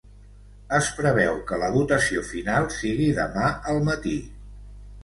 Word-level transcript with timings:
Es 0.77 0.87
preveu 0.99 1.37
que 1.51 1.59
la 1.65 1.69
votació 1.75 2.25
final 2.31 2.67
sigui 2.79 3.13
demà 3.21 3.55
al 3.75 3.87
matí. 3.93 4.21